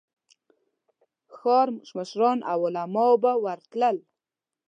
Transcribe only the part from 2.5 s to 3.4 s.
او علماء به